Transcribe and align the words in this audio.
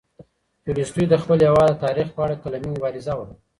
تولستوی 0.63 1.05
د 1.09 1.15
خپل 1.21 1.37
هېواد 1.47 1.69
د 1.73 1.81
تاریخ 1.85 2.07
په 2.13 2.19
اړه 2.25 2.39
قلمي 2.43 2.69
مبارزه 2.75 3.13
وکړه. 3.15 3.35